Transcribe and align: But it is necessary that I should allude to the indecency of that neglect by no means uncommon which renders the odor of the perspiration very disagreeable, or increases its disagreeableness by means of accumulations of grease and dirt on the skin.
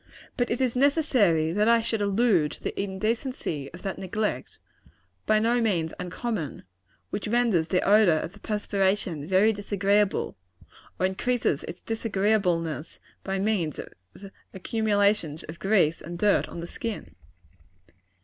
But 0.35 0.49
it 0.49 0.59
is 0.61 0.75
necessary 0.75 1.53
that 1.53 1.67
I 1.69 1.79
should 1.79 2.01
allude 2.01 2.53
to 2.53 2.63
the 2.63 2.81
indecency 2.81 3.69
of 3.71 3.83
that 3.83 3.99
neglect 3.99 4.57
by 5.27 5.37
no 5.37 5.61
means 5.61 5.93
uncommon 5.99 6.63
which 7.11 7.27
renders 7.27 7.67
the 7.67 7.87
odor 7.87 8.17
of 8.17 8.31
the 8.33 8.39
perspiration 8.39 9.27
very 9.27 9.53
disagreeable, 9.53 10.35
or 10.99 11.05
increases 11.05 11.61
its 11.65 11.81
disagreeableness 11.81 12.99
by 13.23 13.37
means 13.37 13.77
of 13.77 13.89
accumulations 14.55 15.43
of 15.43 15.59
grease 15.59 16.01
and 16.01 16.17
dirt 16.17 16.49
on 16.49 16.61
the 16.61 16.65
skin. 16.67 17.13